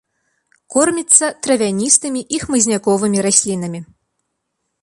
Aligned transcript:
Корміцца 0.75 1.25
травяністымі 1.47 2.21
і 2.39 2.39
хмызняковымі 2.47 3.19
раслінамі. 3.27 3.81